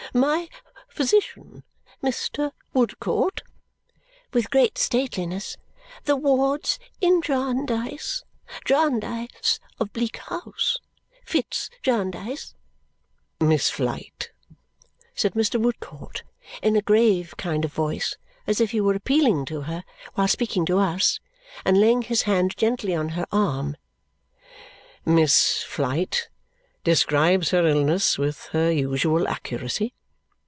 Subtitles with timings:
[0.13, 0.49] My
[0.89, 1.63] physician,
[2.03, 2.51] Mr.
[2.73, 3.43] Woodcourt!"
[4.33, 5.55] with great stateliness.
[6.03, 8.25] "The wards in Jarndyce
[8.65, 10.79] Jarndyce of Bleak House
[11.23, 12.55] Fitz Jarndyce!"
[13.39, 14.31] "Miss Flite,"
[15.15, 15.61] said Mr.
[15.61, 16.23] Woodcourt
[16.61, 20.65] in a grave kind of voice, as if he were appealing to her while speaking
[20.65, 21.21] to us,
[21.63, 23.77] and laying his hand gently on her arm,
[25.05, 26.27] "Miss Flite
[26.83, 29.93] describes her illness with her usual accuracy.